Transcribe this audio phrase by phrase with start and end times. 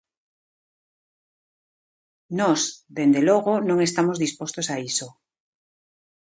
[2.39, 2.61] Nós,
[2.97, 5.07] dende logo, non estamos dispostos a iso.